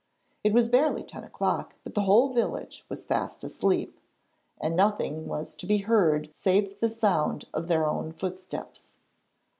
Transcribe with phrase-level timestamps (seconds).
[0.43, 3.99] It was barely ten o'clock, but the whole village was fast asleep,
[4.59, 8.97] and nothing was to be heard save the sound of their own footsteps.